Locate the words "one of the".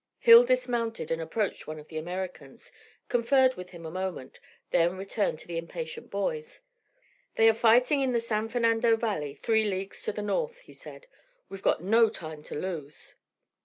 1.67-1.99